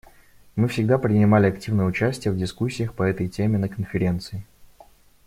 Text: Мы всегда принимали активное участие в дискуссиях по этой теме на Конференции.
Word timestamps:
Мы 0.55 0.67
всегда 0.67 0.97
принимали 0.97 1.45
активное 1.45 1.85
участие 1.85 2.33
в 2.33 2.37
дискуссиях 2.39 2.95
по 2.95 3.03
этой 3.03 3.27
теме 3.27 3.59
на 3.59 3.69
Конференции. 3.69 4.43